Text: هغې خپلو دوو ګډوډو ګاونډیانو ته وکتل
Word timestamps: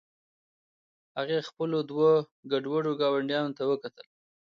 هغې 1.17 1.39
خپلو 1.49 1.77
دوو 1.89 2.11
ګډوډو 2.51 2.91
ګاونډیانو 3.01 3.55
ته 3.57 3.63
وکتل 3.71 4.07